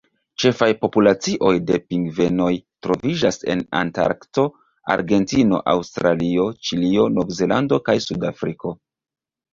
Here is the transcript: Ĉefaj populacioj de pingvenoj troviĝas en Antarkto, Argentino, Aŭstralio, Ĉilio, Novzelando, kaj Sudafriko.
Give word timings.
Ĉefaj 0.43 0.67
populacioj 0.85 1.51
de 1.71 1.75
pingvenoj 1.91 2.47
troviĝas 2.87 3.37
en 3.55 3.61
Antarkto, 3.81 4.47
Argentino, 4.95 5.61
Aŭstralio, 5.75 6.47
Ĉilio, 6.69 7.07
Novzelando, 7.19 7.81
kaj 7.91 8.01
Sudafriko. 8.09 8.77